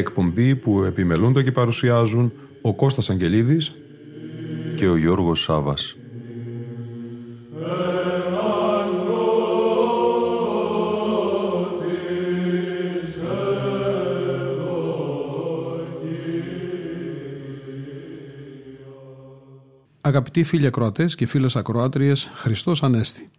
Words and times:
εκπομπή 0.00 0.56
που 0.56 0.82
επιμελούνται 0.82 1.42
και 1.42 1.52
παρουσιάζουν 1.52 2.32
ο 2.60 2.74
Κώστας 2.74 3.10
Αγγελίδης 3.10 3.74
και 4.74 4.88
ο 4.88 4.96
Γιώργος 4.96 5.42
Σάβας. 5.42 5.94
Αγαπητοί 20.00 20.44
φίλοι 20.44 20.66
ακροατές 20.66 21.14
και 21.14 21.26
φίλες 21.26 21.56
ακροάτριες, 21.56 22.30
Χριστός 22.34 22.82
Ανέστη. 22.82 23.29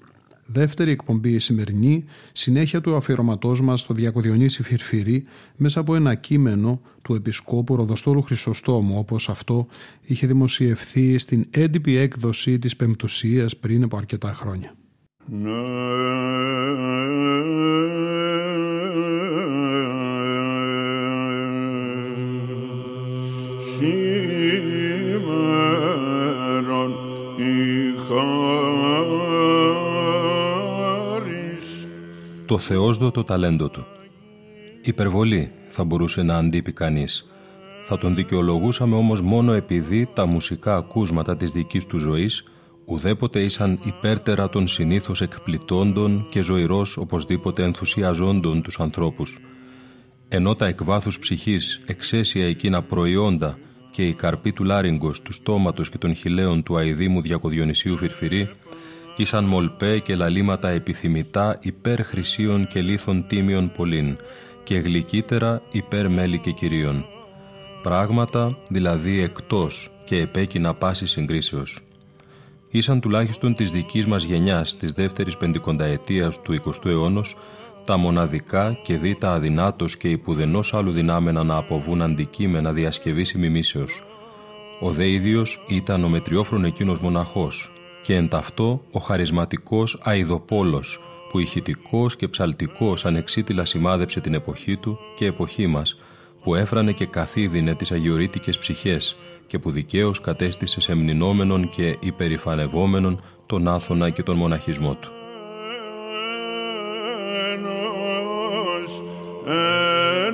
Δεύτερη 0.53 0.91
εκπομπή 0.91 1.39
σημερινή, 1.39 2.03
συνέχεια 2.33 2.81
του 2.81 2.95
αφιερωματός 2.95 3.61
μας 3.61 3.79
στο 3.79 3.93
Διακοδιονύση 3.93 4.63
Φυρφυρή 4.63 5.23
μέσα 5.55 5.79
από 5.79 5.95
ένα 5.95 6.15
κείμενο 6.15 6.81
του 7.01 7.15
Επισκόπου 7.15 7.76
Ροδοστόλου 7.76 8.21
Χρυσοστόμου 8.21 8.98
όπως 8.98 9.29
αυτό 9.29 9.67
είχε 10.01 10.27
δημοσιευθεί 10.27 11.17
στην 11.17 11.45
έντυπη 11.49 11.95
έκδοση 11.95 12.59
της 12.59 12.76
Πεμπτουσίας 12.76 13.57
πριν 13.57 13.84
από 13.84 13.98
αρκετά 13.98 14.34
χρόνια. 14.34 14.76
Το 32.52 32.57
θεόσδοτο 32.57 33.24
ταλέντο 33.24 33.70
του. 33.70 33.85
Υπερβολή 34.82 35.52
θα 35.68 35.84
μπορούσε 35.84 36.21
να 36.21 36.38
αντίπει 36.38 36.71
κανείς. 36.71 37.26
Θα 37.84 37.98
τον 37.98 38.16
δικαιολογούσαμε 38.16 38.96
όμως 38.96 39.21
μόνο 39.21 39.54
επειδή 39.54 40.10
τα 40.13 40.26
μουσικά 40.26 40.76
ακούσματα 40.76 41.35
της 41.35 41.52
δικής 41.52 41.85
του 41.85 41.99
ζωής 41.99 42.44
ουδέποτε 42.85 43.40
ήσαν 43.40 43.79
υπέρτερα 43.84 44.49
των 44.49 44.68
συνήθως 44.68 45.22
εκπλητώντων 45.22 46.27
και 46.29 46.41
ζωηρός 46.41 46.98
οπωσδήποτε 46.98 47.63
ενθουσιαζόντων 47.63 48.62
τους 48.62 48.79
ανθρώπους. 48.79 49.40
Ενώ 50.27 50.55
τα 50.55 50.66
εκβάθους 50.66 51.20
ψυχής 51.20 51.82
εξαίσια 51.85 52.48
εκείνα 52.48 52.82
προϊόντα 52.82 53.57
και 53.91 54.07
η 54.07 54.13
καρπή 54.13 54.52
του 54.52 54.63
λάριγκος, 54.63 55.22
του 55.22 55.34
στόματος 55.34 55.90
και 55.90 55.98
των 55.98 56.16
χιλέων 56.16 56.63
του 56.63 56.77
αηδήμου 56.77 57.22
Διακοδιονυσίου 57.22 57.98
Φυρφυρή 57.98 58.49
ήσαν 59.15 59.45
μολπέ 59.45 59.99
και 59.99 60.15
λαλήματα 60.15 60.70
επιθυμητά 60.70 61.57
υπέρ 61.62 62.04
χρυσίων 62.04 62.67
και 62.67 62.81
λίθων 62.81 63.27
τίμιων 63.27 63.71
πολλήν 63.71 64.17
και 64.63 64.78
γλυκύτερα 64.78 65.62
υπέρ 65.72 66.09
μέλη 66.09 66.40
και 66.40 66.51
κυρίων. 66.51 67.06
Πράγματα 67.81 68.57
δηλαδή 68.69 69.22
εκτός 69.22 69.89
και 70.05 70.17
επέκεινα 70.17 70.73
πάσης 70.73 71.11
συγκρίσεως. 71.11 71.79
Ήσαν 72.69 72.99
τουλάχιστον 73.01 73.55
της 73.55 73.72
δικής 73.72 74.05
μας 74.05 74.23
γενιάς 74.23 74.77
της 74.77 74.91
δεύτερης 74.91 75.38
πεντηκονταετίας 75.38 76.41
του 76.41 76.61
20ου 76.66 76.85
αιώνος 76.85 77.35
τα 77.85 77.97
μοναδικά 77.97 78.78
και 78.83 78.97
δι 78.97 79.16
τα 79.16 79.31
αδυνάτος 79.31 79.97
και 79.97 80.09
υπουδενός 80.09 80.73
άλλου 80.73 80.91
δυνάμενα 80.91 81.43
να 81.43 81.55
αποβούν 81.55 82.01
αντικείμενα 82.01 82.73
διασκευής 82.73 83.31
ημιμήσεως. 83.31 84.03
Ο 84.79 84.91
δε 84.91 85.07
ίδιος 85.07 85.63
ήταν 85.67 86.03
ο 86.03 86.09
μετριόφρον 86.09 86.66
εκείνος 86.66 86.99
μοναχός 86.99 87.72
και 88.01 88.16
εν 88.16 88.28
ταυτό 88.28 88.81
ο 88.91 89.00
χαρισματικός 89.00 90.01
Αιδοπόλος 90.03 91.00
που 91.29 91.39
ηχητικός 91.39 92.16
και 92.16 92.28
ψαλτικός 92.28 93.06
ανεξίτηλα 93.06 93.66
σημάδεψε 93.66 94.19
την 94.19 94.34
εποχή 94.34 94.78
του 94.78 95.00
και 95.16 95.25
εποχή 95.25 95.67
μας 95.67 96.00
που 96.44 96.56
έφρανε 96.56 96.91
και 96.91 97.06
καθίδινε 97.06 97.75
τις 97.75 97.91
αγιορείτικες 97.91 98.57
ψυχές 98.57 99.17
και 99.47 99.59
που 99.59 99.72
δικαίως 99.72 100.22
κατέστησε 100.22 100.81
σε 100.81 100.95
μνηνόμενον 100.95 101.69
και 101.69 101.97
υπερηφανευόμενον 102.00 103.22
τον 103.45 103.67
Άθωνα 103.67 104.09
και 104.09 104.23
τον 104.23 104.38
μοναχισμό 104.38 104.95
του. 104.95 105.11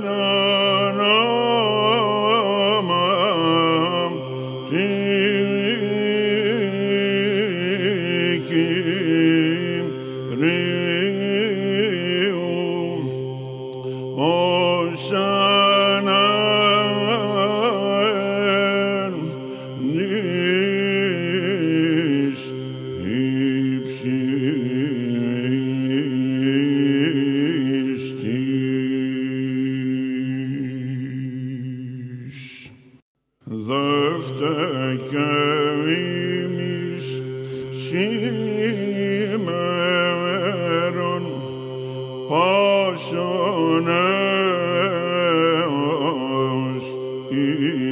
ο 0.09 0.46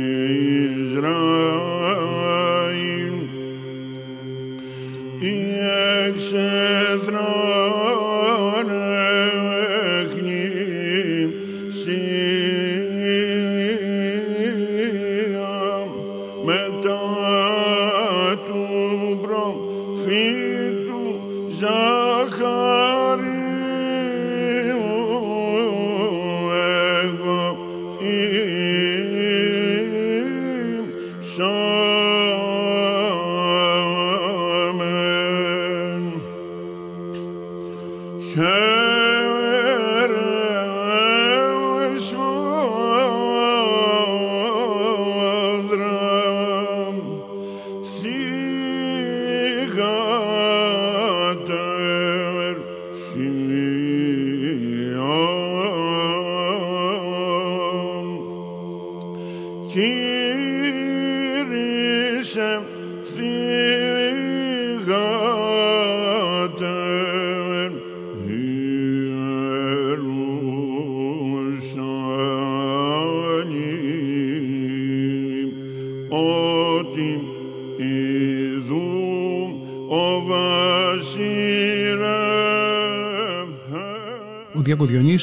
Israel. 0.06 1.35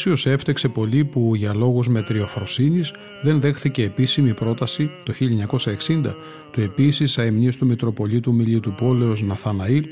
Διακοδιονύσιος 0.04 0.40
έφτεξε 0.40 0.68
πολύ 0.68 1.04
που 1.04 1.34
για 1.34 1.54
λόγους 1.54 1.88
μετριοφροσύνης 1.88 2.92
δεν 3.22 3.40
δέχθηκε 3.40 3.82
επίσημη 3.82 4.34
πρόταση 4.34 4.90
το 5.02 5.12
1960 5.88 6.14
του 6.50 6.60
επίσης 6.60 7.18
αεμνίστου 7.18 7.66
Μητροπολίτου 7.66 8.34
Μιλίου 8.34 8.60
Πόλεως 8.76 9.22
Ναθαναήλ 9.22 9.84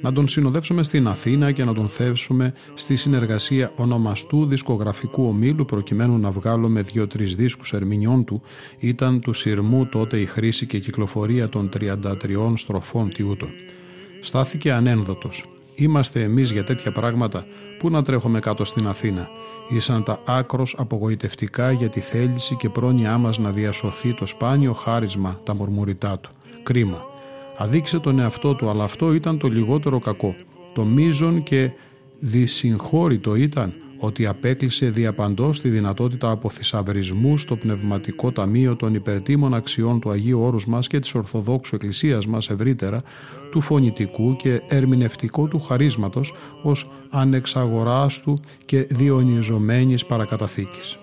να 0.00 0.12
τον 0.12 0.28
συνοδεύσουμε 0.28 0.82
στην 0.82 1.06
Αθήνα 1.06 1.52
και 1.52 1.64
να 1.64 1.74
τον 1.74 1.88
θέσουμε 1.88 2.52
στη 2.74 2.96
συνεργασία 2.96 3.72
ονομαστού 3.76 4.46
δισκογραφικού 4.46 5.26
ομίλου 5.26 5.64
προκειμένου 5.64 6.18
να 6.18 6.30
βγάλουμε 6.30 6.82
δύο-τρεις 6.82 7.34
δίσκους 7.34 7.72
ερμηνιών 7.72 8.24
του 8.24 8.40
ήταν 8.78 9.20
του 9.20 9.32
σειρμού 9.32 9.86
τότε 9.86 10.18
η 10.18 10.26
χρήση 10.26 10.66
και 10.66 10.78
κυκλοφορία 10.78 11.48
των 11.48 11.68
33 11.78 12.52
στροφών 12.54 13.12
τιούτων. 13.12 13.50
Στάθηκε 14.20 14.72
ανένδοτος. 14.72 15.55
Είμαστε 15.78 16.22
εμείς 16.22 16.50
για 16.50 16.64
τέτοια 16.64 16.92
πράγματα 16.92 17.46
Πού 17.78 17.90
να 17.90 18.02
τρέχουμε 18.02 18.38
κάτω 18.38 18.64
στην 18.64 18.86
Αθήνα. 18.86 19.28
Ήσαν 19.68 20.02
τα 20.02 20.20
άκρος 20.24 20.74
απογοητευτικά 20.78 21.72
για 21.72 21.88
τη 21.88 22.00
θέληση 22.00 22.56
και 22.56 22.68
πρόνοιά 22.68 23.18
μας 23.18 23.38
να 23.38 23.50
διασωθεί 23.50 24.14
το 24.14 24.26
σπάνιο 24.26 24.72
χάρισμα 24.72 25.40
τα 25.44 25.54
μουρμουριτά 25.54 26.18
του. 26.18 26.30
Κρίμα. 26.62 27.00
Αδίκησε 27.56 27.98
τον 27.98 28.18
εαυτό 28.18 28.54
του, 28.54 28.68
αλλά 28.68 28.84
αυτό 28.84 29.12
ήταν 29.12 29.38
το 29.38 29.48
λιγότερο 29.48 29.98
κακό. 29.98 30.34
Το 30.74 30.84
μείζον 30.84 31.42
και 31.42 31.70
δυσυγχώρητο 32.18 33.34
ήταν 33.34 33.74
ότι 33.98 34.26
απέκλεισε 34.26 34.90
διαπαντός 34.90 35.60
τη 35.60 35.68
δυνατότητα 35.68 36.30
αποθυσαυρισμού 36.30 37.38
στο 37.38 37.56
πνευματικό 37.56 38.32
ταμείο 38.32 38.76
των 38.76 38.94
υπερτήμων 38.94 39.54
αξιών 39.54 40.00
του 40.00 40.10
Αγίου 40.10 40.40
Όρους 40.40 40.66
μας 40.66 40.86
και 40.86 40.98
της 40.98 41.14
Ορθοδόξου 41.14 41.74
Εκκλησίας 41.74 42.26
μας 42.26 42.50
ευρύτερα, 42.50 43.02
του 43.50 43.60
φωνητικού 43.60 44.36
και 44.36 44.60
ερμηνευτικού 44.68 45.48
του 45.48 45.58
χαρίσματος 45.60 46.34
ως 46.62 46.90
ανεξαγοράστου 47.10 48.38
και 48.64 48.86
διονυζομένης 48.90 50.06
παρακαταθήκης. 50.06 50.98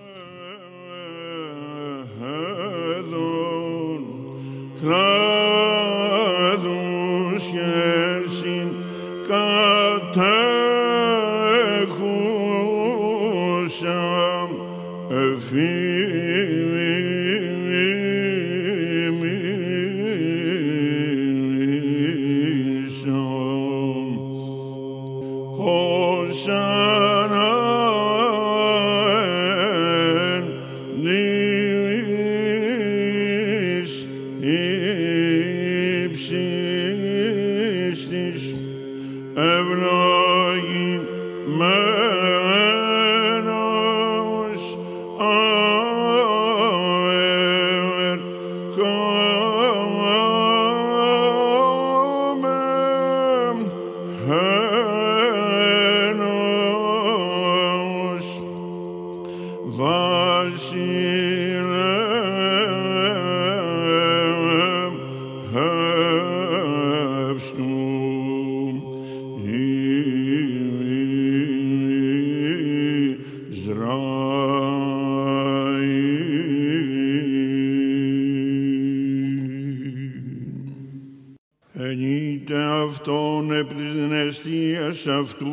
Αυτού 85.20 85.52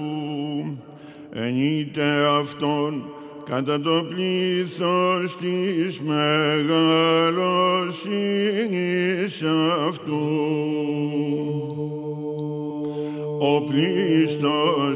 ενείται 1.33 2.27
αυτόν 2.39 3.05
κατά 3.45 3.81
το 3.81 4.05
πλήθος 4.09 5.37
της 5.41 6.01
μεγαλοσύνης 6.01 6.73
αυτού. 9.87 10.19
Ο 13.39 13.63
πλήστος 13.63 14.90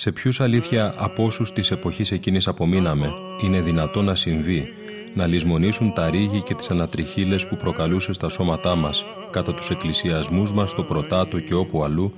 Σε 0.00 0.12
ποιους 0.12 0.40
αλήθεια 0.40 0.94
από 0.96 1.24
όσους 1.24 1.52
της 1.52 1.70
εποχής 1.70 2.10
εκείνης 2.10 2.46
απομείναμε 2.46 3.12
είναι 3.42 3.60
δυνατό 3.60 4.02
να 4.02 4.14
συμβεί 4.14 4.68
να 5.14 5.26
λησμονήσουν 5.26 5.92
τα 5.92 6.10
ρίγη 6.10 6.42
και 6.42 6.54
τις 6.54 6.70
ανατριχίλες 6.70 7.48
που 7.48 7.56
προκαλούσε 7.56 8.12
στα 8.12 8.28
σώματά 8.28 8.74
μας 8.74 9.04
κατά 9.30 9.54
τους 9.54 9.70
εκκλησιασμούς 9.70 10.52
μας 10.52 10.70
στο 10.70 10.82
πρωτάτο 10.82 11.40
και 11.40 11.54
όπου 11.54 11.84
αλλού 11.84 12.12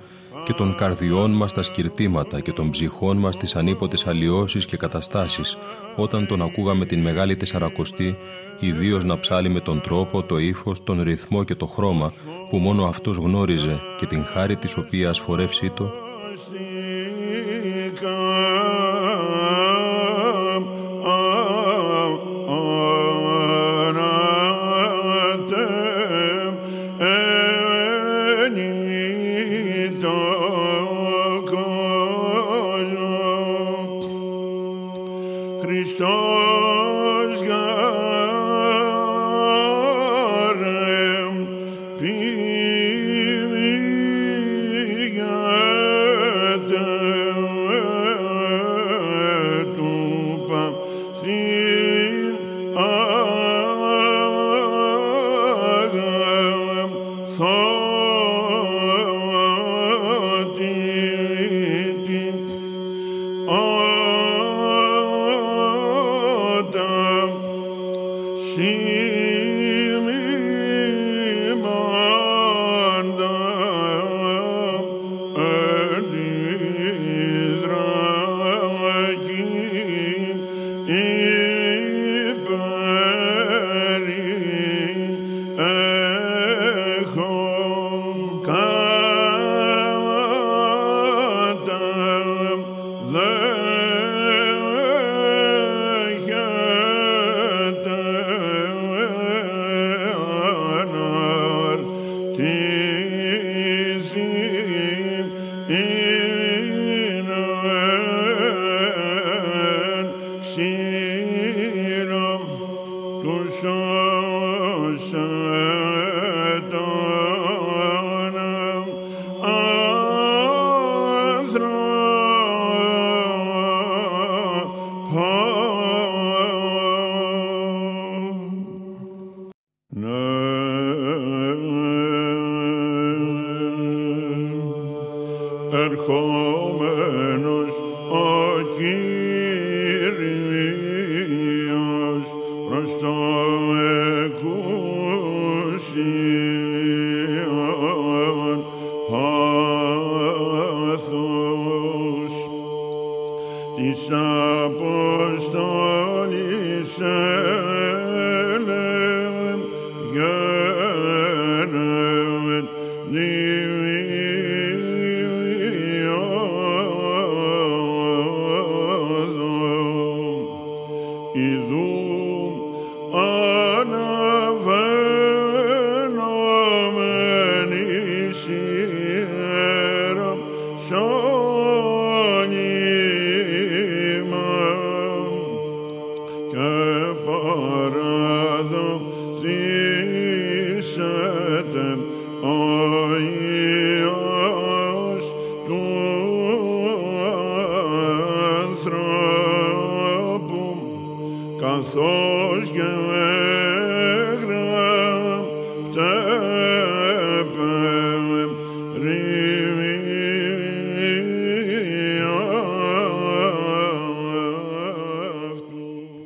και 0.44 0.52
των 0.52 0.74
καρδιών 0.74 1.30
μας 1.30 1.52
τα 1.52 1.62
σκυρτήματα 1.62 2.40
και 2.40 2.52
των 2.52 2.70
ψυχών 2.70 3.16
μας 3.16 3.36
τις 3.36 3.56
ανίποτες 3.56 4.06
αλλοιώσεις 4.06 4.64
και 4.64 4.76
καταστάσεις 4.76 5.56
όταν 5.96 6.26
τον 6.26 6.42
ακούγαμε 6.42 6.84
την 6.84 7.00
Μεγάλη 7.00 7.36
Τεσσαρακοστή 7.36 8.16
ιδίως 8.60 9.04
να 9.04 9.18
ψάλει 9.18 9.48
με 9.48 9.60
τον 9.60 9.80
τρόπο, 9.80 10.22
το 10.22 10.38
ύφος, 10.38 10.84
τον 10.84 11.02
ρυθμό 11.02 11.44
και 11.44 11.54
το 11.54 11.66
χρώμα 11.66 12.12
που 12.50 12.58
μόνο 12.58 12.84
αυτός 12.84 13.16
γνώριζε 13.16 13.80
και 13.98 14.06
την 14.06 14.24
χάρη 14.24 14.56
της 14.56 14.76
οποίας 14.76 15.18
φορεύσή 15.20 15.70
το 15.70 16.01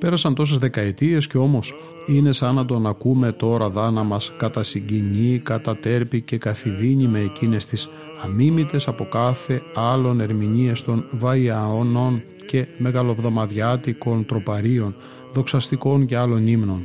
Πέρασαν 0.07 0.35
τόσες 0.35 0.57
δεκαετίες 0.57 1.27
και 1.27 1.39
όμως 1.39 1.75
είναι 2.07 2.33
σαν 2.33 2.55
να 2.55 2.65
τον 2.65 2.87
ακούμε 2.87 3.33
τώρα 3.33 3.69
δά 3.69 3.91
να 3.91 4.03
μας 4.03 4.33
κατασυγκινεί, 4.37 5.39
κατατέρπει 5.39 6.21
και 6.21 6.39
καθιδίνει 6.39 7.07
με 7.07 7.21
εκείνες 7.21 7.67
τις 7.67 7.89
αμίμητες 8.25 8.89
από 8.89 9.05
κάθε 9.05 9.63
άλλων 9.75 10.21
ερμηνείες 10.21 10.83
των 10.83 11.07
βαϊαώνων 11.11 12.23
και 12.47 12.67
μεγαλοβδομαδιάτικων 12.79 14.27
τροπαρίων, 14.27 14.95
δοξαστικών 15.33 16.07
και 16.07 16.17
άλλων 16.17 16.47
ύμνων. 16.47 16.83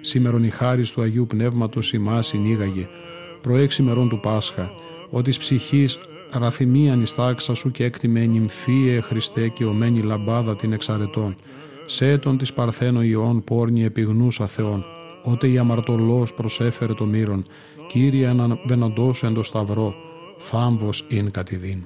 Σήμερον 0.00 0.44
η 0.44 0.50
χάρη 0.50 0.82
του 0.82 1.02
Αγίου 1.02 1.26
Πνεύματος 1.26 1.92
ημάς 1.92 2.26
συνήγαγε, 2.26 2.88
προέξι 3.40 3.82
μερών 3.82 4.08
του 4.08 4.20
Πάσχα, 4.20 4.70
ότι 5.10 5.30
ψυχής 5.38 5.98
ραθυμία 6.32 6.96
νηστάξα 6.96 7.54
σου 7.54 7.70
και 7.70 7.84
έκτιμε 7.84 8.24
νυμφίε 8.24 9.00
Χριστέ 9.00 9.48
και 9.48 9.64
ομένη 9.64 10.00
λαμπάδα 10.00 10.56
την 10.56 10.72
εξαρετών, 10.72 11.36
σέτον 11.88 12.38
της 12.38 12.52
παρθένο 12.52 13.02
ιών 13.02 13.44
πόρνη 13.44 13.84
επιγνούσα 13.84 14.46
Θεών, 14.46 14.84
ότε 15.22 15.48
η 15.48 15.58
αμαρτωλός 15.58 16.34
προσέφερε 16.34 16.94
το 16.94 17.04
μύρον, 17.04 17.46
Κύριε 17.88 18.26
αναβεναντός 18.26 19.22
εν 19.22 19.34
το 19.34 19.42
σταυρό, 19.42 19.94
θάμβος 20.36 21.04
ειν 21.08 21.30
κατηδίν. 21.30 21.84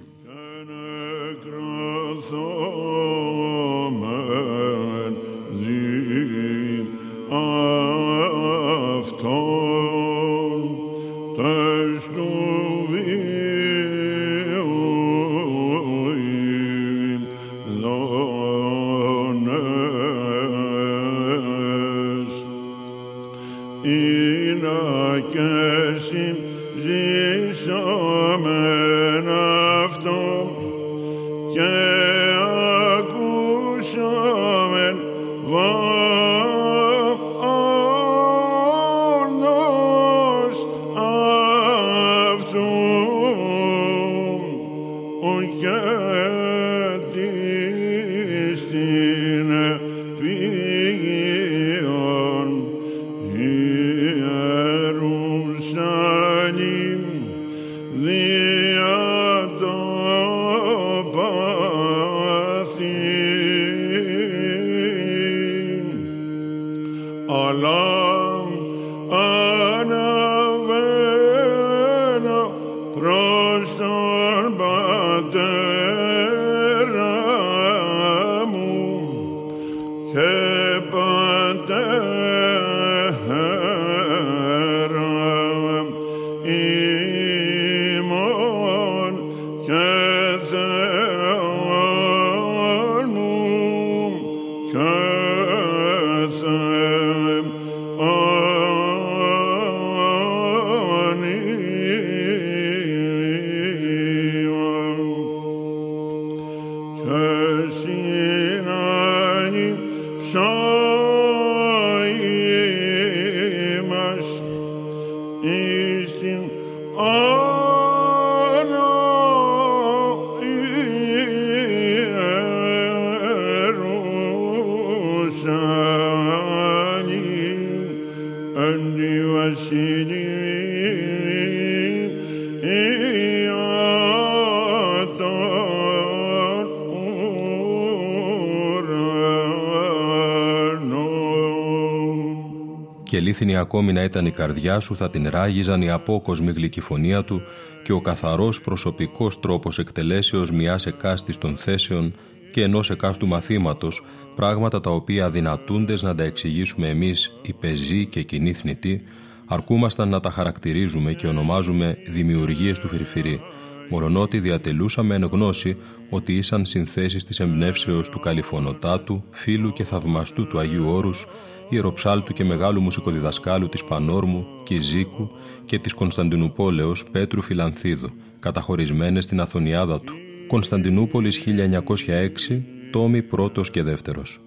Αλήθινη 143.42 143.61
ακόμη 143.61 143.92
να 143.92 144.02
ήταν 144.02 144.26
η 144.26 144.30
καρδιά 144.30 144.80
σου 144.80 144.96
θα 144.96 145.11
την 145.11 145.28
ράγιζαν 145.28 145.82
η 145.82 145.90
απόκοσμη 145.90 146.52
γλυκυφωνία 146.52 147.25
του 147.25 147.42
και 147.82 147.92
ο 147.92 148.00
καθαρός 148.00 148.61
προσωπικός 148.61 149.40
τρόπος 149.40 149.78
εκτελέσεως 149.78 150.50
μιας 150.50 150.87
εκάστης 150.87 151.38
των 151.38 151.56
θέσεων 151.56 152.14
και 152.50 152.62
ενός 152.62 152.90
εκάστου 152.90 153.26
μαθήματος, 153.26 154.04
πράγματα 154.34 154.80
τα 154.80 154.90
οποία 154.90 155.25
αδυνατούντες 155.25 156.02
να 156.02 156.14
τα 156.14 156.25
εξηγήσουμε 156.25 156.88
εμείς 156.88 157.32
οι 157.42 157.52
πεζοί 157.52 158.06
και 158.06 158.22
κοινοί 158.22 158.52
θνητοί, 158.52 159.02
αρκούμασταν 159.46 160.08
να 160.08 160.20
τα 160.20 160.30
χαρακτηρίζουμε 160.30 161.12
και 161.12 161.26
ονομάζουμε 161.26 161.96
δημιουργίες 162.08 162.78
του 162.78 162.88
Φυρφυρή, 162.88 163.40
μολονότι 163.88 164.38
διατελούσαμε 164.38 165.14
εν 165.14 165.25
γνώση 165.32 165.76
ότι 166.11 166.32
ήσαν 166.37 166.64
συνθέσεις 166.64 167.25
της 167.25 167.40
εμπνεύσεως 167.40 168.08
του 168.08 168.20
Καλυφωνοτάτου, 168.20 169.25
φίλου 169.30 169.72
και 169.72 169.84
θαυμαστού 169.84 170.46
του 170.46 170.58
Αγίου 170.58 170.88
Όρους, 170.88 171.26
ιεροψάλτου 171.73 172.33
και 172.33 172.45
μεγάλου 172.45 172.81
μουσικοδιδασκάλου 172.81 173.69
της 173.69 173.85
Πανόρμου, 173.85 174.47
Κιζίκου 174.64 175.31
και 175.64 175.79
της 175.79 175.95
Κωνσταντινούπολεως 175.95 177.05
Πέτρου 177.11 177.43
Φιλανθίδου, 177.43 178.11
καταχωρισμένες 178.38 179.25
στην 179.25 179.41
Αθωνιάδα 179.41 180.00
του. 180.00 180.14
Κωνσταντινούπολης 180.47 181.37
1906, 181.37 182.62
τόμοι 182.91 183.23
πρώτος 183.23 183.71
και 183.71 183.83
δεύτερος. 183.83 184.41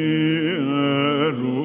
Και 0.00 1.59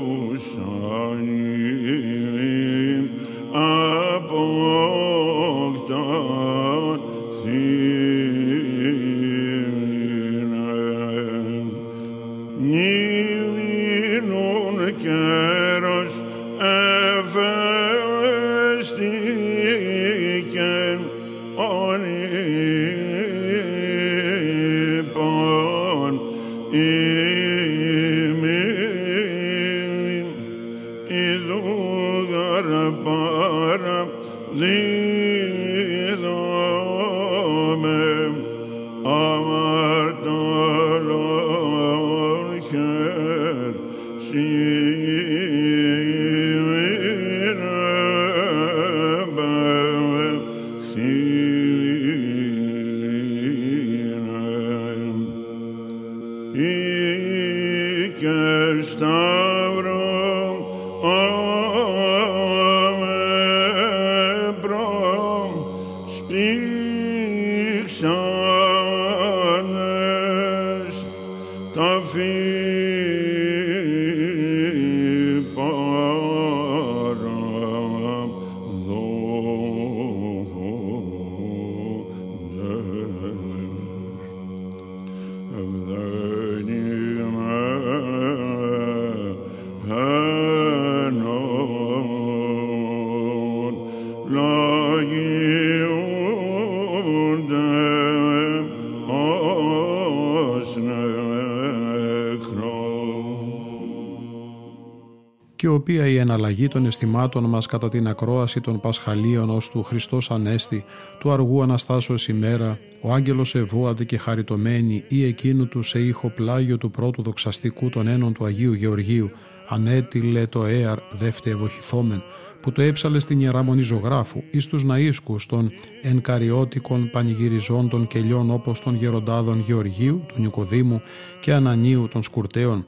η 106.65 106.67
εναλλαγή 106.67 106.67
των 106.67 106.85
αισθημάτων 106.85 107.49
μας 107.49 107.65
κατά 107.65 107.89
την 107.89 108.07
ακρόαση 108.07 108.61
των 108.61 108.79
Πασχαλίων 108.79 109.49
ως 109.49 109.69
του 109.69 109.83
Χριστός 109.83 110.31
Ανέστη, 110.31 110.85
του 111.19 111.31
αργού 111.31 111.61
Αναστάσεως 111.61 112.27
ημέρα, 112.27 112.79
ο 113.01 113.13
άγγελος 113.13 113.55
ευώατε 113.55 114.03
και 114.03 114.17
χαριτωμένη 114.17 115.03
ή 115.07 115.25
εκείνου 115.25 115.67
του 115.67 115.81
σε 115.83 115.99
ήχο 115.99 116.29
πλάγιο 116.29 116.77
του 116.77 116.89
πρώτου 116.89 117.21
δοξαστικού 117.21 117.89
των 117.89 118.07
ένων 118.07 118.33
του 118.33 118.45
Αγίου 118.45 118.73
Γεωργίου, 118.73 119.31
ανέτειλε 119.67 120.47
το 120.47 120.65
έαρ 120.65 120.97
δεύτε 121.11 121.49
ευοχηθόμεν, 121.49 122.23
που 122.61 122.71
το 122.71 122.81
έψαλε 122.81 123.19
στην 123.19 123.39
Ιερά 123.39 123.63
Μονή 123.63 123.81
Ζωγράφου 123.81 124.43
ή 124.51 124.59
στους 124.59 124.83
ναΐσκους 124.85 125.45
των 125.47 125.71
ενκαριώτικων 126.01 127.09
πανηγυριζών 127.11 127.89
των 127.89 128.07
κελιών 128.07 128.51
όπως 128.51 128.79
των 128.79 128.95
γεροντάδων 128.95 129.59
Γεωργίου, 129.59 130.25
του 130.27 130.41
Νικοδήμου 130.41 131.01
και 131.39 131.53
Ανανίου 131.53 132.07
των 132.07 132.23
Σκουρτέων, 132.23 132.85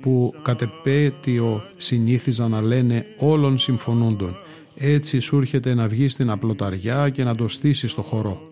που 0.00 0.34
κατ' 0.42 0.62
επέτειο 0.62 1.62
συνήθιζαν 1.76 2.50
να 2.50 2.62
λένε 2.62 3.06
όλων 3.18 3.58
συμφωνούντων. 3.58 4.36
Έτσι 4.76 5.18
σου 5.18 5.36
έρχεται 5.36 5.74
να 5.74 5.88
βγεις 5.88 6.12
στην 6.12 6.30
απλοταριά 6.30 7.08
και 7.08 7.24
να 7.24 7.34
το 7.34 7.48
στήσεις 7.48 7.90
στο 7.90 8.02
χορό. 8.02 8.48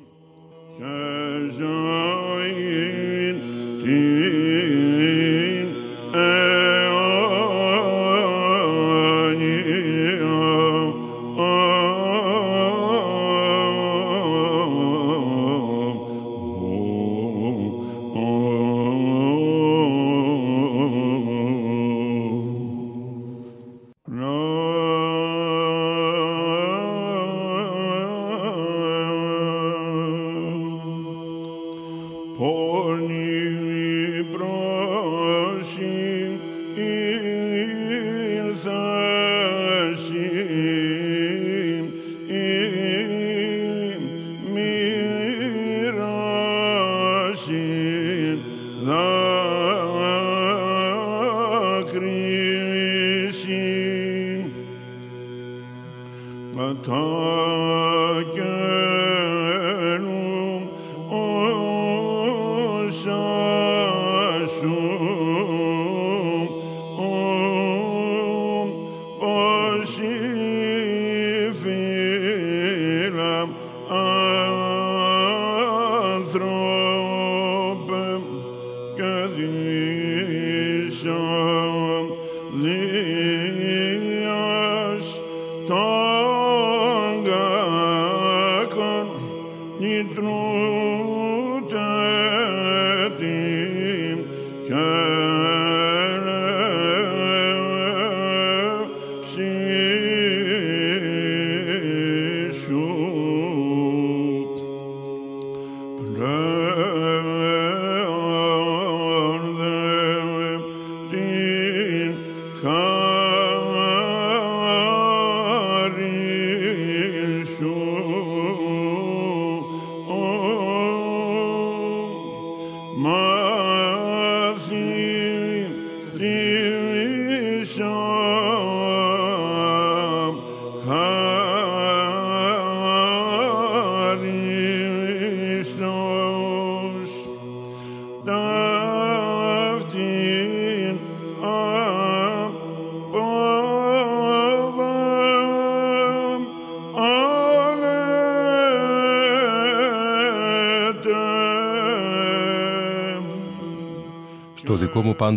Και 73.93 74.62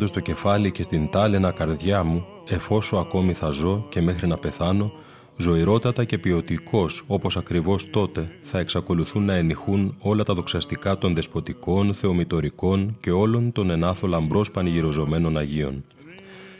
δικό 0.05 0.11
μου 0.11 0.11
πάντως 0.11 0.11
το 0.11 0.19
κεφάλι 0.19 0.71
και 0.71 0.83
στην 0.83 1.09
τάλαινα 1.09 1.51
καρδιά 1.51 2.03
μου, 2.03 2.25
εφόσου 2.47 2.97
ακόμη 2.97 3.33
θα 3.33 3.49
ζω 3.49 3.85
και 3.89 4.01
μέχρι 4.01 4.27
να 4.27 4.37
πεθάνω, 4.37 4.91
ζωηρότατα 5.37 6.03
και 6.03 6.17
ποιοτικός 6.17 7.03
όπως 7.07 7.37
ακριβώς 7.37 7.89
τότε 7.89 8.29
θα 8.41 8.59
εξακολουθούν 8.59 9.25
να 9.25 9.35
ενηχούν 9.35 9.95
όλα 9.99 10.23
τα 10.23 10.33
δοξαστικά 10.33 10.97
των 10.97 11.15
δεσποτικών, 11.15 11.93
θεομητορικών 11.93 12.97
και 12.99 13.11
όλων 13.11 13.51
των 13.51 13.69
ενάθο 13.69 14.07
λαμπρός 14.07 14.51
πανηγυροζωμένων 14.51 15.37
Αγίων. 15.37 15.83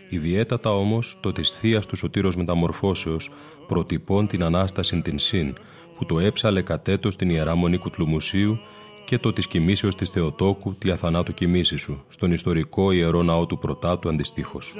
Ιδιαίτατα 0.09 0.69
όμως 0.69 1.17
το 1.19 1.31
της 1.31 1.49
θεία 1.51 1.79
του 1.79 1.95
Σωτήρος 1.95 2.35
Μεταμορφώσεως 2.35 3.29
προτυπών 3.67 4.27
την 4.27 4.43
Ανάσταση 4.43 5.01
την 5.01 5.19
Συν, 5.19 5.55
που 5.97 6.05
το 6.05 6.19
έψαλε 6.19 6.61
κατέτος 6.61 7.13
στην 7.13 7.29
Ιερά 7.29 7.55
Μονή 7.55 7.77
Κουτλουμουσίου 7.77 8.59
και 9.05 9.17
το 9.17 9.33
της 9.33 9.47
κοιμήσεως 9.47 9.95
της 9.95 10.09
Θεοτόκου, 10.09 10.75
τη 10.75 10.91
Αθανάτου 10.91 11.33
κοιμήσης 11.33 11.81
σου, 11.81 12.03
στον 12.07 12.31
ιστορικό 12.31 12.91
ιερό 12.91 13.23
ναό 13.23 13.45
του 13.45 13.57
Πρωτάτου 13.57 14.09
αντιστοίχως. 14.09 14.73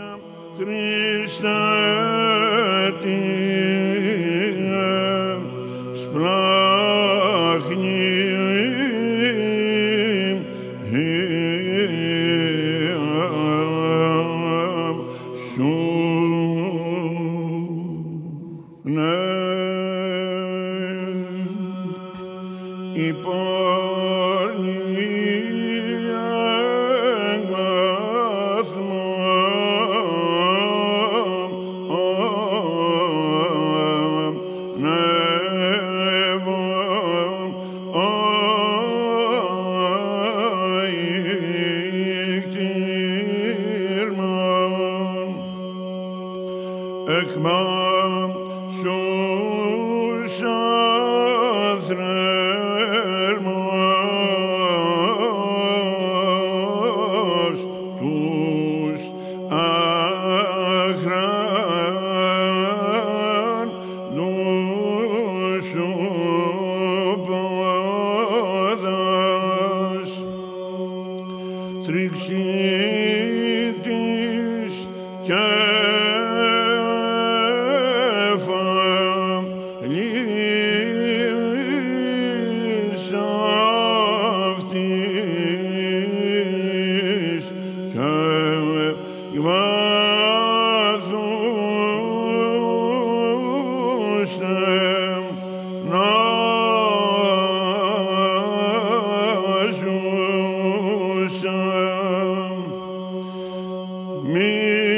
Me. 104.25 104.94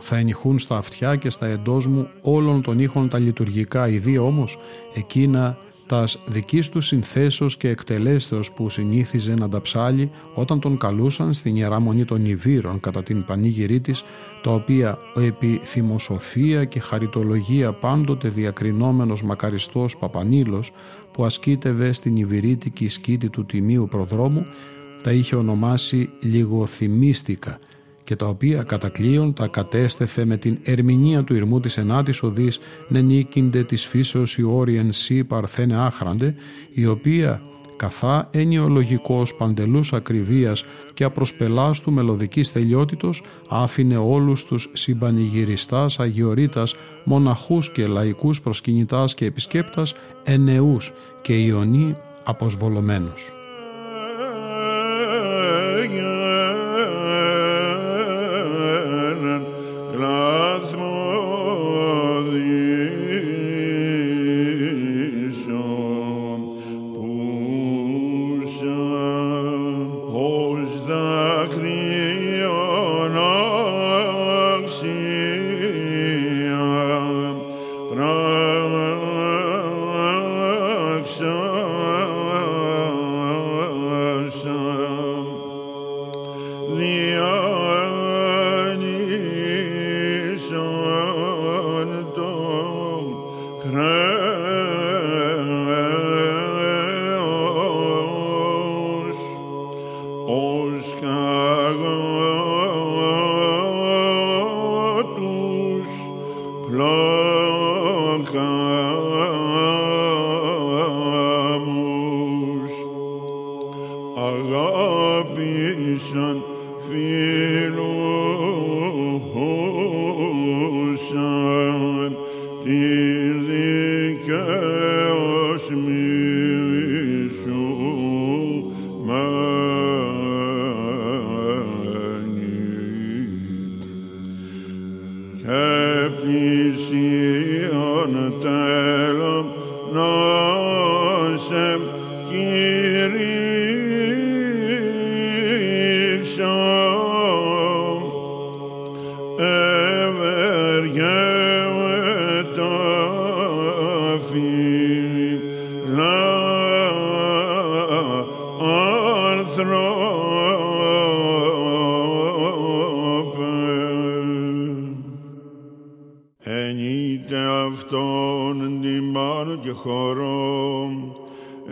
Θα 0.00 0.16
ενηχούν 0.16 0.58
στα 0.58 0.76
αυτιά 0.76 1.16
και 1.16 1.30
στα 1.30 1.46
εντός 1.46 1.86
μου 1.86 2.08
όλων 2.22 2.62
των 2.62 2.78
ήχων 2.78 3.08
τα 3.08 3.18
λειτουργικά, 3.18 3.88
ειδή 3.88 4.18
όμως 4.18 4.58
εκείνα 4.94 5.58
τας 5.86 6.18
δικής 6.26 6.68
τους 6.68 6.86
συνθέσεως 6.86 7.56
και 7.56 7.68
εκτελέσεως 7.68 8.52
που 8.52 8.70
συνήθιζε 8.70 9.34
να 9.34 9.48
τα 9.48 9.60
ψάλει 9.60 10.10
όταν 10.34 10.60
τον 10.60 10.78
καλούσαν 10.78 11.32
στην 11.32 11.56
Ιερά 11.56 11.80
Μονή 11.80 12.04
των 12.04 12.24
Ιβύρων 12.24 12.80
κατά 12.80 13.02
την 13.02 13.24
πανήγυρή 13.24 13.80
της, 13.80 14.04
τα 14.42 14.50
οποία 14.50 14.98
ο 15.16 15.20
επί 15.20 15.60
θυμοσοφία 15.62 16.64
και 16.64 16.80
χαριτολογία 16.80 17.72
πάντοτε 17.72 18.28
διακρινόμενος 18.28 19.22
μακαριστός 19.22 19.96
Παπανίλος 19.96 20.72
που 21.12 21.24
ασκήτευε 21.24 21.92
στην 21.92 22.16
Ιβυρίτικη 22.16 22.88
σκήτη 22.88 23.28
του 23.28 23.46
Τιμίου 23.46 23.88
Προδρόμου 23.90 24.42
τα 25.02 25.12
είχε 25.12 25.36
ονομάσει 25.36 26.10
λιγοθυμίστικα 26.20 27.58
και 28.04 28.16
τα 28.16 28.26
οποία 28.26 28.62
κατακλείων 28.62 29.32
τα 29.32 29.46
κατέστεφε 29.46 30.24
με 30.24 30.36
την 30.36 30.58
ερμηνεία 30.62 31.24
του 31.24 31.34
ηρμού 31.34 31.60
της 31.60 31.76
ενάτης 31.76 32.22
οδής 32.22 32.58
νενίκυνται 32.88 33.64
της 33.64 33.86
φύσεως 33.86 34.38
η 34.38 34.42
όριεν 34.42 34.92
σύ 34.92 35.24
παρθένε 35.24 35.76
άχραντε, 35.76 36.34
η 36.72 36.86
οποία 36.86 37.42
καθά 37.76 38.28
ενιολογικός 38.32 39.34
παντελούς 39.34 39.92
ακριβίας 39.92 40.64
και 40.94 41.04
απροσπελάστου 41.04 41.92
μελωδικής 41.92 42.52
τελειότητος 42.52 43.22
άφηνε 43.48 43.96
όλους 43.96 44.44
τους 44.44 44.70
συμπανηγυριστάς, 44.72 46.00
αγιορείτας, 46.00 46.74
μοναχούς 47.04 47.70
και 47.70 47.86
λαϊκούς 47.86 48.40
προσκυνητάς 48.40 49.14
και 49.14 49.24
επισκέπτας 49.24 49.94
ενεούς 50.24 50.92
και 51.22 51.42
ιονί 51.42 51.96
αποσβολωμένους. 52.24 53.33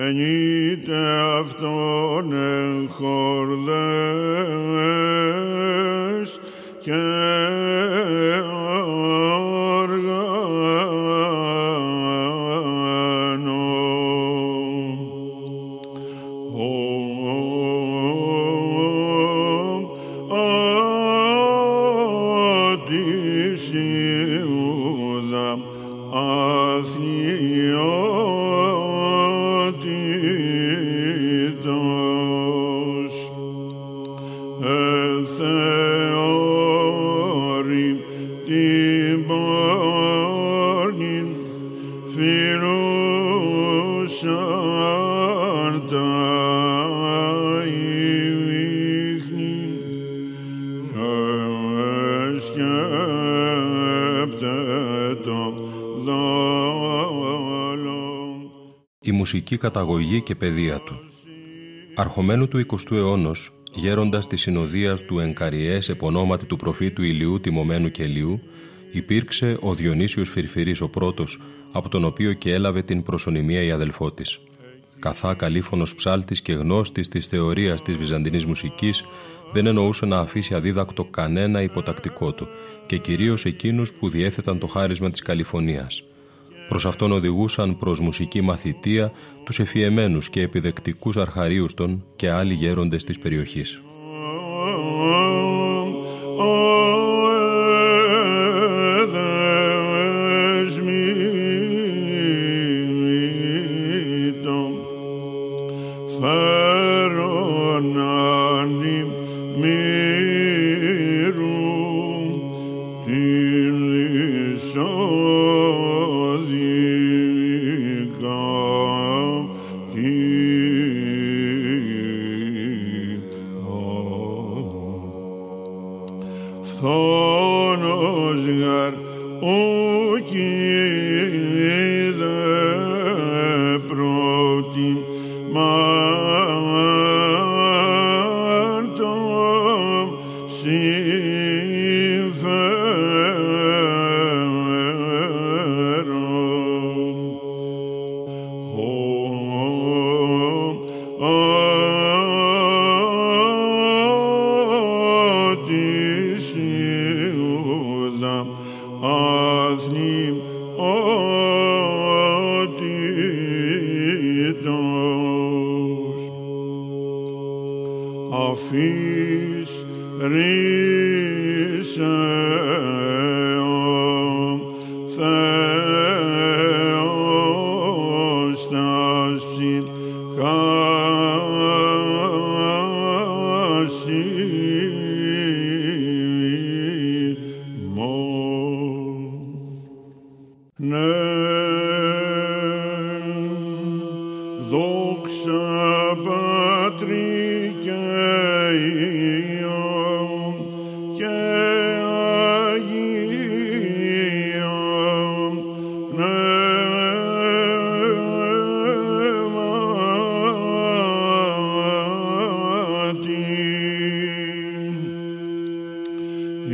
ενείτε 0.06 0.98
αυτόν 1.40 2.32
εγχωρ 2.32 3.51
μουσική 59.32 59.56
καταγωγή 59.56 60.22
και 60.22 60.34
παιδεία 60.34 60.80
του. 60.80 61.00
Αρχομένου 61.94 62.48
του 62.48 62.66
20ου 62.66 62.96
αιώνος, 62.96 63.50
γέροντας 63.72 64.26
της 64.26 64.40
συνοδείας 64.40 65.04
του 65.04 65.18
Ενκαριές 65.18 65.88
επωνόματι 65.88 66.44
του 66.44 66.56
προφήτου 66.56 67.02
Ηλιού 67.02 67.40
τιμωμένου 67.40 67.90
και 67.90 68.02
Ηλιού, 68.02 68.40
υπήρξε 68.90 69.56
ο 69.60 69.74
Διονύσιος 69.74 70.28
Φυρφυρής 70.28 70.80
ο 70.80 70.88
πρώτος, 70.88 71.38
από 71.72 71.88
τον 71.88 72.04
οποίο 72.04 72.32
και 72.32 72.52
έλαβε 72.52 72.82
την 72.82 73.02
προσωνυμία 73.02 73.62
η 73.62 73.70
αδελφό 73.70 74.12
της. 74.12 74.40
Καθά 74.98 75.34
καλήφωνος 75.34 75.94
ψάλτης 75.94 76.42
και 76.42 76.52
γνώστης 76.52 77.08
της 77.08 77.26
θεωρίας 77.26 77.82
της 77.82 77.96
βυζαντινής 77.96 78.46
μουσικής, 78.46 79.04
δεν 79.52 79.66
εννοούσε 79.66 80.06
να 80.06 80.18
αφήσει 80.18 80.54
αδίδακτο 80.54 81.04
κανένα 81.04 81.62
υποτακτικό 81.62 82.32
του 82.32 82.48
και 82.86 82.96
κυρίως 82.98 83.44
εκείνους 83.44 83.92
που 83.92 84.10
διέθεταν 84.10 84.58
το 84.58 84.66
χάρισμα 84.66 85.10
της 85.10 85.22
Καλιφωνίας. 85.22 86.02
Προς 86.68 86.86
αυτόν 86.86 87.12
οδηγούσαν 87.12 87.78
προς 87.78 88.00
μουσική 88.00 88.40
μαθητεία 88.40 89.12
τους 89.44 89.58
εφιεμένους 89.58 90.30
και 90.30 90.40
επιδεκτικούς 90.40 91.16
αρχαρίους 91.16 91.74
των 91.74 92.04
και 92.16 92.30
άλλοι 92.30 92.54
γέροντες 92.54 93.04
της 93.04 93.18
περιοχής. 93.18 93.82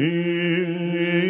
He 0.09 1.28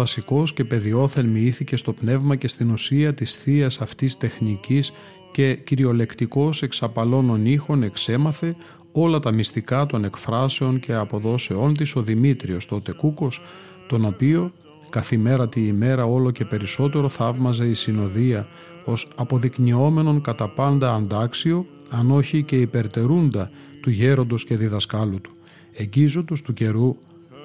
αυτόν 0.00 0.06
βασικός 0.06 0.52
και 0.52 0.64
παιδιόθελ 0.64 1.26
μοιήθηκε 1.26 1.76
στο 1.76 1.92
πνεύμα 1.92 2.36
και 2.36 2.48
στην 2.48 2.70
ουσία 2.70 3.14
της 3.14 3.34
θείας 3.34 3.80
αυτής 3.80 4.16
τεχνικής 4.16 4.92
και 5.32 5.54
κυριολεκτικός 5.54 6.62
εξαπαλώνων 6.62 7.46
ήχων 7.46 7.82
εξέμαθε 7.82 8.56
όλα 8.92 9.18
τα 9.18 9.32
μυστικά 9.32 9.86
των 9.86 10.04
εκφράσεων 10.04 10.80
και 10.80 10.94
αποδόσεών 10.94 11.74
της 11.74 11.96
ο 11.96 12.02
Δημήτριος 12.02 12.66
τότε 12.66 12.92
Κούκος, 12.92 13.40
τον 13.88 14.04
οποίο 14.04 14.52
καθημέρα 14.90 15.48
τη 15.48 15.66
ημέρα 15.66 16.04
όλο 16.04 16.30
και 16.30 16.44
περισσότερο 16.44 17.08
θαύμαζε 17.08 17.66
η 17.66 17.74
συνοδεία 17.74 18.46
ως 18.84 19.08
αποδεικνυόμενον 19.16 20.20
κατά 20.20 20.48
πάντα 20.48 20.94
αντάξιο, 20.94 21.66
αν 21.90 22.10
όχι 22.10 22.42
και 22.42 22.56
υπερτερούντα 22.60 23.50
του 23.82 23.90
γέροντος 23.90 24.44
και 24.44 24.56
διδασκάλου 24.56 25.20
του, 25.20 25.32
εγγίζοντος 25.72 26.42
του 26.42 26.52
καιρού 26.52 26.96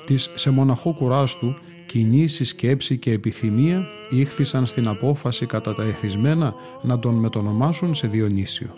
της 0.06 0.32
σε 0.36 0.50
μοναχό 0.50 0.94
κουράστου 0.94 1.56
κινήσεις, 1.90 2.50
σκέψη 2.50 2.98
και 2.98 3.12
επιθυμία 3.12 3.88
ήχθησαν 4.10 4.66
στην 4.66 4.88
απόφαση 4.88 5.46
κατά 5.46 5.74
τα 5.74 5.84
εθισμένα 5.84 6.54
να 6.82 7.00
τον 7.00 7.16
μετονομάσουν 7.16 7.96
σε 7.96 8.08
Διονύσιο. 8.08 8.74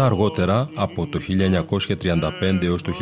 Αρκετά 0.00 0.14
αργότερα, 0.14 0.70
από 0.74 1.06
το 1.06 1.20
1935 1.20 2.64
έως 2.64 2.82
το 2.82 2.92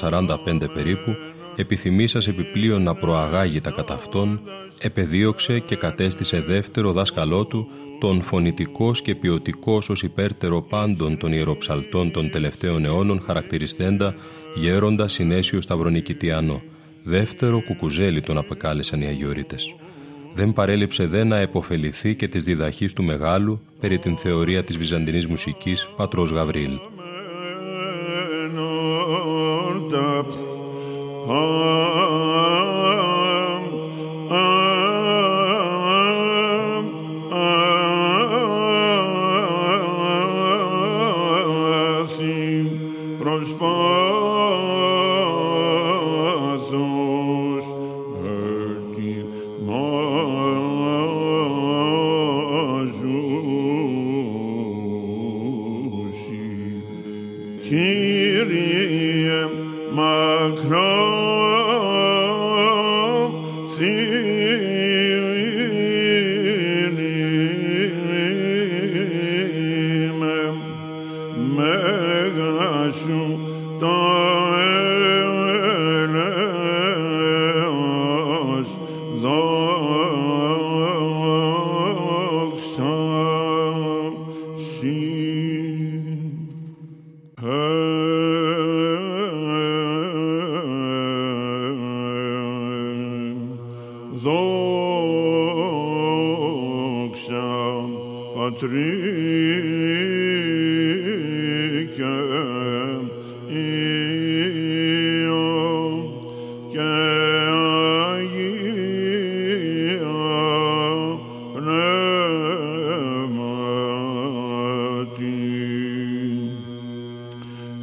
1945 0.00 0.68
περίπου, 0.74 1.14
επιθυμήσας 1.56 2.28
επιπλέον 2.28 2.82
να 2.82 2.94
προαγάγει 2.94 3.60
τα 3.60 3.70
κατά 3.70 3.94
αυτόν, 3.94 4.40
επεδίωξε 4.78 5.58
και 5.58 5.76
κατέστησε 5.76 6.40
δεύτερο 6.40 6.92
δάσκαλό 6.92 7.44
του 7.44 7.68
τον 8.00 8.22
φωνητικός 8.22 9.02
και 9.02 9.14
ποιοτικός 9.14 9.88
ως 9.88 10.02
υπέρτερο 10.02 10.62
πάντων 10.62 11.18
των 11.18 11.32
ιεροψαλτών 11.32 12.10
των 12.10 12.30
τελευταίων 12.30 12.84
αιώνων 12.84 13.20
χαρακτηριστέντα 13.20 14.14
γέροντας 14.54 15.12
Συνέσιο 15.12 15.60
Σταυρονικητιανό. 15.60 16.62
Δεύτερο 17.02 17.62
κουκουζέλι 17.62 18.20
τον 18.20 18.38
απεκάλεσαν 18.38 19.00
οι 19.00 19.06
Αγιορείτες. 19.06 19.74
Δεν 20.34 20.52
παρέλειψε 20.52 21.06
δε 21.06 21.24
να 21.24 21.36
επωφεληθεί 21.36 22.14
και 22.14 22.28
της 22.28 22.44
διδαχής 22.44 22.92
του 22.92 23.02
Μεγάλου 23.02 23.60
περί 23.80 23.98
την 23.98 24.16
θεωρία 24.16 24.64
της 24.64 24.78
βυζαντινής 24.78 25.26
μουσικής 25.26 25.88
πατρός 25.96 26.30
Γαβρίλ. 26.30 26.91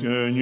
Τον 0.02 0.36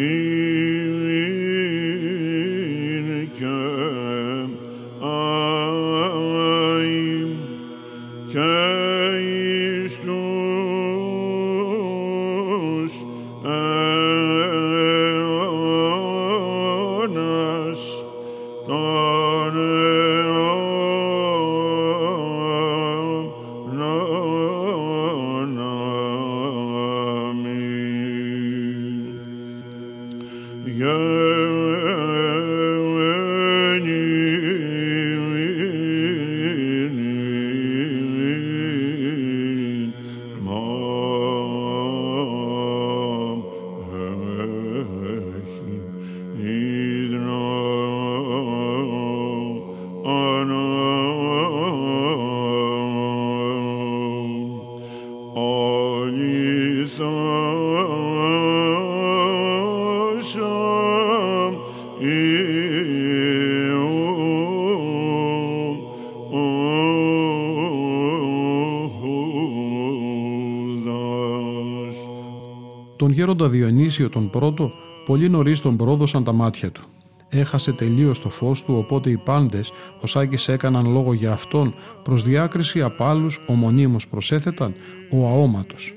γέροντα 73.37 73.57
Διονύσιο 73.57 74.09
τον 74.09 74.29
πρώτο 74.29 74.71
πολύ 75.05 75.29
νωρίς 75.29 75.61
τον 75.61 75.77
πρόδωσαν 75.77 76.23
τα 76.23 76.33
μάτια 76.33 76.71
του. 76.71 76.81
Έχασε 77.29 77.71
τελείως 77.71 78.19
το 78.19 78.29
φως 78.29 78.63
του, 78.63 78.73
οπότε 78.77 79.09
οι 79.09 79.17
πάντες, 79.17 79.71
ο 80.01 80.07
Σάκης 80.07 80.47
έκαναν 80.47 80.91
λόγο 80.91 81.13
για 81.13 81.31
αυτόν, 81.31 81.73
προς 82.03 82.23
διάκριση 82.23 82.81
απ' 82.81 83.01
άλλους 83.01 83.43
ομονίμω 83.47 83.95
προσέθεταν 84.09 84.73
ο 85.11 85.27
αόματος. 85.27 85.93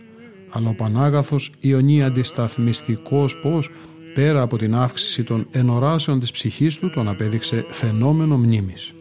Αλλά 0.50 0.68
ο 0.68 0.74
Πανάγαθος 0.74 1.52
Ιωνί 1.60 2.02
αντισταθμιστικός 2.02 3.36
πώς, 3.36 3.70
πέρα 4.14 4.42
από 4.42 4.56
την 4.56 4.74
αύξηση 4.74 5.24
των 5.24 5.46
ενοράσεων 5.50 6.20
της 6.20 6.30
ψυχής 6.30 6.78
του, 6.78 6.90
τον 6.90 7.08
απέδειξε 7.08 7.64
φαινόμενο 7.68 8.38
μνήμης. 8.38 8.94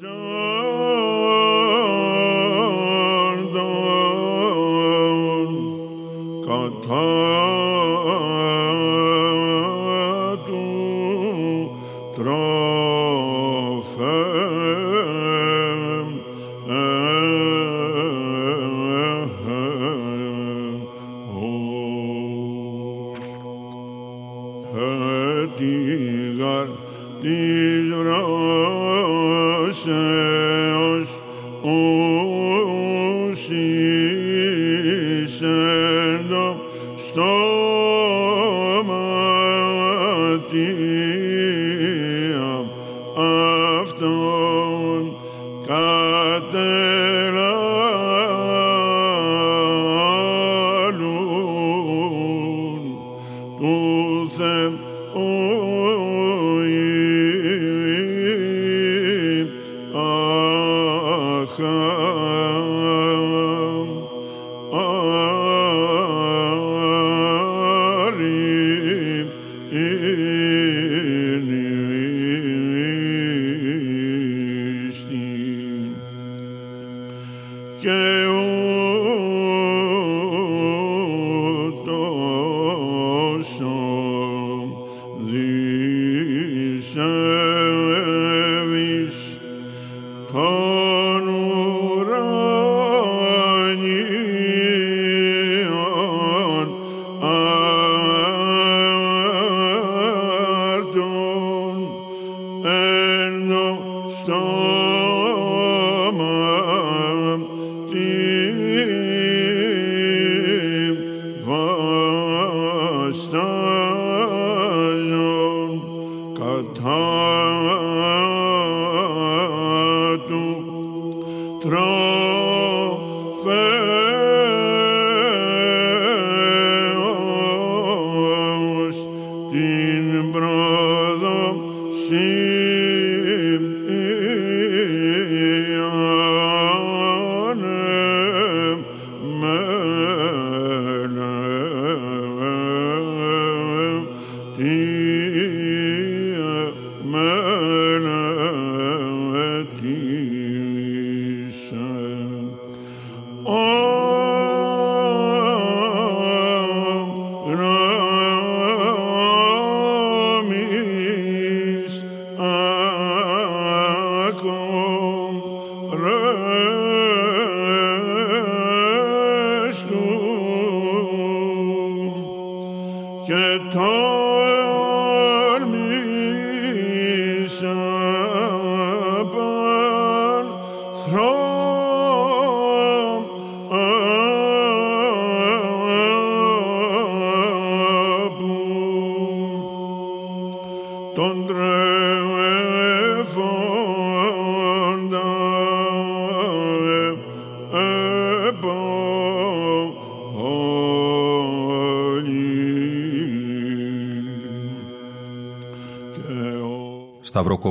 Trophy. 121.62 123.50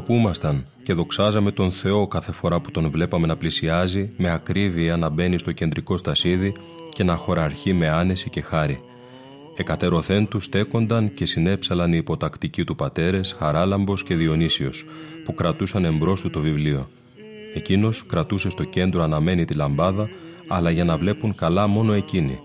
Σταυροκοπούμασταν 0.08 0.66
και 0.82 0.92
δοξάζαμε 0.92 1.50
τον 1.50 1.72
Θεό 1.72 2.06
κάθε 2.06 2.32
φορά 2.32 2.60
που 2.60 2.70
τον 2.70 2.90
βλέπαμε 2.90 3.26
να 3.26 3.36
πλησιάζει 3.36 4.10
με 4.16 4.30
ακρίβεια 4.30 4.96
να 4.96 5.08
μπαίνει 5.08 5.38
στο 5.38 5.52
κεντρικό 5.52 5.96
στασίδι 5.96 6.54
και 6.88 7.04
να 7.04 7.16
χωραρχεί 7.16 7.72
με 7.72 7.88
άνεση 7.88 8.30
και 8.30 8.40
χάρη. 8.40 8.80
Εκατερωθέν 9.56 10.28
του 10.28 10.40
στέκονταν 10.40 11.14
και 11.14 11.26
συνέψαλαν 11.26 11.92
οι 11.92 11.96
υποτακτικοί 11.96 12.64
του 12.64 12.76
πατέρες 12.76 13.36
Χαράλαμπος 13.38 14.02
και 14.02 14.14
Διονύσιος 14.14 14.84
που 15.24 15.34
κρατούσαν 15.34 15.84
εμπρός 15.84 16.20
του 16.20 16.30
το 16.30 16.40
βιβλίο. 16.40 16.88
Εκείνος 17.54 18.06
κρατούσε 18.06 18.50
στο 18.50 18.64
κέντρο 18.64 19.02
αναμένη 19.02 19.44
τη 19.44 19.54
λαμπάδα 19.54 20.08
αλλά 20.48 20.70
για 20.70 20.84
να 20.84 20.96
βλέπουν 20.96 21.34
καλά 21.34 21.66
μόνο 21.66 21.92
εκείνοι 21.92 22.40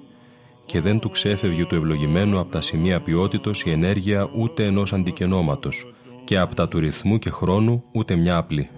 και 0.66 0.82
δεν 0.82 1.00
του 1.00 1.10
ξέφευγε 1.10 1.66
του 1.66 1.76
ευλογημένου 1.76 2.40
από 2.40 2.52
τα 2.52 2.62
σημεία 2.62 3.02
ποιότητος 3.02 3.64
η 3.64 3.72
ενέργεια 3.72 4.30
ούτε 4.34 4.66
ενός 4.66 4.94
αντικενώματος 4.94 5.93
και 6.24 6.38
από 6.38 6.56
τα 6.56 6.68
του 6.68 6.80
ρυθμού 6.80 7.20
και 7.20 7.30
χρόνου 7.30 7.84
ούτε 7.92 8.16
μια 8.16 8.38
απλή. 8.38 8.70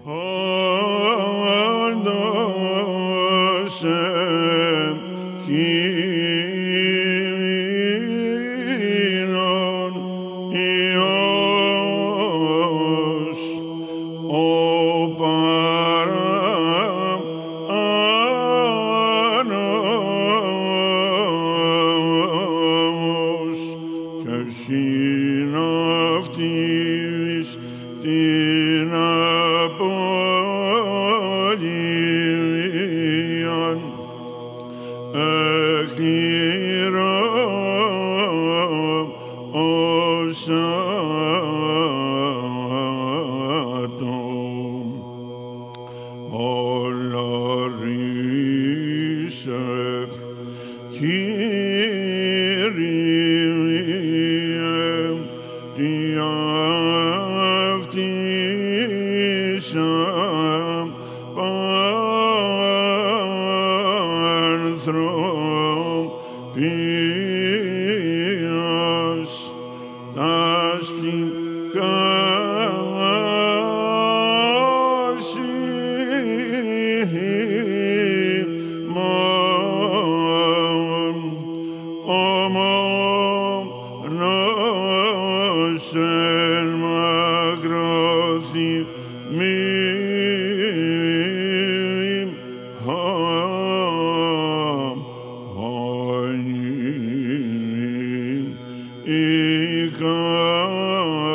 grand. 99.96 101.25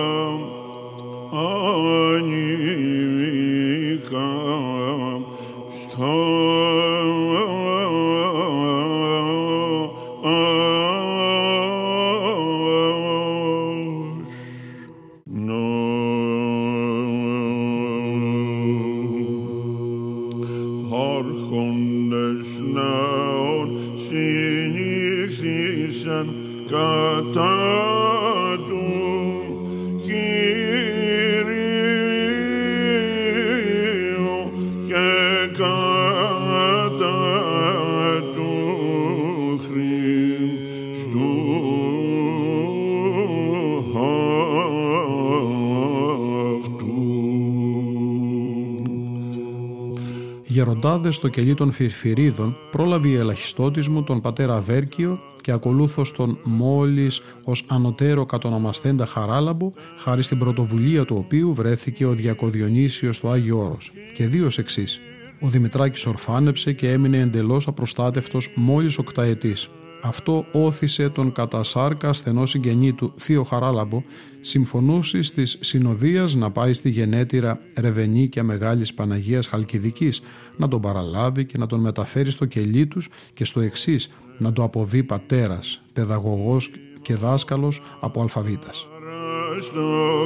Γεροντάδες 50.91 51.15
στο 51.15 51.27
κελί 51.27 51.53
των 51.53 51.71
Φυρφυρίδων 51.71 52.55
πρόλαβε 52.71 53.07
η 53.07 53.15
ελαχιστότης 53.15 53.87
μου 53.87 54.03
τον 54.03 54.21
πατέρα 54.21 54.61
Βέρκιο 54.61 55.19
και 55.41 55.51
ακολούθως 55.51 56.11
τον 56.11 56.37
μόλις 56.43 57.21
ως 57.43 57.65
ανωτέρω 57.67 58.25
κατονομαστέντα 58.25 59.05
Χαράλαμπο 59.05 59.71
χάρη 59.97 60.23
στην 60.23 60.37
πρωτοβουλία 60.37 61.05
του 61.05 61.15
οποίου 61.17 61.53
βρέθηκε 61.53 62.05
ο 62.05 62.13
Διακοδιονύσιος 62.13 63.15
στο 63.15 63.29
Άγιο 63.29 63.57
Όρος 63.57 63.91
και 64.13 64.27
δύο 64.27 64.49
εξής. 64.57 64.99
Ο 65.41 65.47
Δημητράκης 65.47 66.05
ορφάνεψε 66.05 66.71
και 66.73 66.91
έμεινε 66.91 67.17
εντελώς 67.17 67.67
απροστάτευτος 67.67 68.51
μόλις 68.55 68.97
οκταετής. 68.97 69.69
Αυτό 70.03 70.45
όθησε 70.51 71.09
τον 71.09 71.31
κατά 71.31 71.63
σάρκα 71.63 72.13
στενό 72.13 72.45
συγγενή 72.45 72.93
του 72.93 73.13
Θείο 73.17 73.43
Χαράλαμπο 73.43 74.03
συμφωνούσεις 74.41 75.31
της 75.31 75.57
συνοδείας 75.59 76.35
να 76.35 76.51
πάει 76.51 76.73
στη 76.73 76.89
γενέτειρα 76.89 77.59
Ρεβενίκια 77.77 78.43
Μεγάλης 78.43 78.93
Παναγίας 78.93 79.47
Χαλκιδικής 79.47 80.21
να 80.57 80.67
τον 80.67 80.81
παραλάβει 80.81 81.45
και 81.45 81.57
να 81.57 81.67
τον 81.67 81.79
μεταφέρει 81.79 82.31
στο 82.31 82.45
κελί 82.45 82.87
τους 82.87 83.09
και 83.33 83.45
στο 83.45 83.59
εξής 83.59 84.09
να 84.37 84.53
το 84.53 84.63
αποβεί 84.63 85.03
πατέρας, 85.03 85.81
παιδαγωγός 85.93 86.71
και 87.01 87.15
δάσκαλος 87.15 87.81
από 87.99 88.21
αλφαβήτας. 88.21 88.87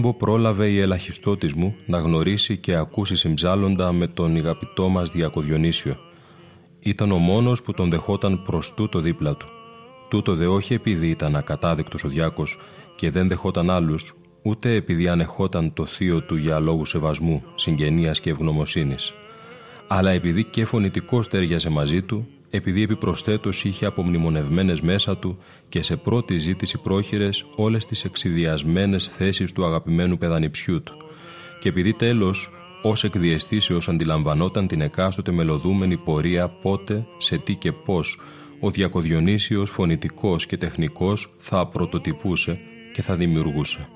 Χαράλαμπο 0.01 0.25
πρόλαβε 0.25 0.69
η 0.69 0.81
ελαχιστότης 0.81 1.55
μου 1.55 1.77
να 1.87 1.99
γνωρίσει 1.99 2.59
και 2.59 2.75
ακούσει 2.75 3.17
συμψάλλοντα 3.17 3.93
με 3.93 4.07
τον 4.07 4.37
ηγαπητό 4.37 4.89
μας 4.89 5.11
Διακοδιονύσιο. 5.11 5.97
Ήταν 6.81 7.13
ο 7.13 7.19
μόνος 7.19 7.63
που 7.63 7.73
τον 7.73 7.91
δεχόταν 7.91 8.43
προς 8.43 8.75
τούτο 8.75 9.01
δίπλα 9.01 9.37
του. 9.37 9.47
Τούτο 10.11 10.35
δε 10.35 10.47
όχι 10.47 10.75
επειδή 10.75 11.09
ήταν 11.09 11.37
ακατάδεκτος 11.37 12.05
ο 12.05 12.09
διάκος 12.09 12.59
και 12.97 13.11
δεν 13.11 13.29
δεχόταν 13.29 13.71
άλλους, 13.71 14.15
ούτε 14.43 14.75
επειδή 14.75 15.09
ανεχόταν 15.09 15.73
το 15.73 15.87
θείο 15.87 16.23
του 16.23 16.37
για 16.37 16.61
λόγους 16.61 16.89
σεβασμού, 16.89 17.43
συγγενείας 17.55 18.21
και 18.21 18.31
ευγνωμοσύνης, 18.31 19.13
αλλά 19.89 20.11
επειδή 20.11 20.45
και 20.45 20.65
φωνητικός 20.65 21.29
τέριαζε 21.29 21.71
μαζί 21.71 22.03
του 22.03 22.27
επειδή 22.51 22.83
επιπροσθέτως 22.83 23.65
είχε 23.65 23.87
απομνημονευμένες 23.87 24.81
μέσα 24.81 25.17
του 25.17 25.39
και 25.69 25.83
σε 25.83 25.97
πρώτη 25.97 26.39
ζήτηση 26.39 26.79
πρόχειρες 26.79 27.45
όλες 27.57 27.87
τις 27.87 28.05
εξειδιασμένες 28.05 29.07
θέσεις 29.07 29.53
του 29.53 29.65
αγαπημένου 29.65 30.19
παιδανιψιού 30.19 30.83
του 30.83 30.97
και 31.61 31.69
επειδή 31.69 31.93
τέλος 31.93 32.51
ως 32.83 33.05
εκδιαιστήσεως 33.05 33.89
αντιλαμβανόταν 33.89 34.67
την 34.67 34.81
εκάστοτε 34.81 35.33
μελωδούμενη 35.33 35.97
πορεία 35.97 36.49
πότε, 36.49 37.07
σε 37.19 37.39
τι 37.39 37.55
και 37.55 37.73
πώς 37.73 38.21
ο 38.61 38.71
Διακοδιονύσιος 38.71 39.71
φωνητικός 39.71 40.47
και 40.47 40.57
τεχνικός 40.57 41.35
θα 41.39 41.67
πρωτοτυπούσε 41.67 42.61
και 42.93 43.03
θα 43.03 43.17
δημιουργούσε. 43.17 43.89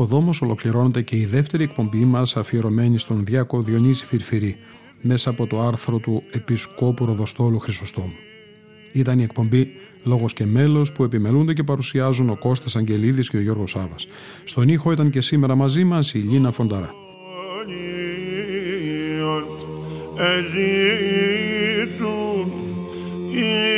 Κάπου 0.00 0.12
εδώ 0.12 0.20
όμω 0.22 0.32
ολοκληρώνεται 0.40 1.02
και 1.02 1.16
η 1.16 1.24
δεύτερη 1.24 1.62
εκπομπή 1.62 2.04
μας 2.04 2.36
αφιερωμένη 2.36 2.98
στον 2.98 3.24
Διάκο 3.24 3.62
Διονύση 3.62 4.06
Φιρφυρή 4.06 4.56
μέσα 5.00 5.30
από 5.30 5.46
το 5.46 5.60
άρθρο 5.60 5.98
του 5.98 6.22
Επισκόπου 6.30 7.04
Ροδοστόλου 7.04 7.58
Χρυσοστόμου. 7.58 8.14
Ήταν 8.92 9.18
η 9.18 9.22
εκπομπή 9.22 9.72
Λόγος 10.04 10.32
και 10.32 10.46
Μέλος 10.46 10.92
που 10.92 11.04
επιμελούνται 11.04 11.52
και 11.52 11.62
παρουσιάζουν 11.62 12.30
ο 12.30 12.36
Κώστας 12.36 12.76
Αγγελίδης 12.76 13.30
και 13.30 13.36
ο 13.36 13.40
Γιώργος 13.40 13.70
Σάβας. 13.70 14.06
Στον 14.44 14.68
ήχο 14.68 14.92
ήταν 14.92 15.10
και 15.10 15.20
σήμερα 15.20 15.54
μαζί 15.54 15.84
μας 15.84 16.14
η 16.14 16.18
Λίνα 16.18 16.52
Φονταρά. 16.52 16.94
Oh, 23.32 23.69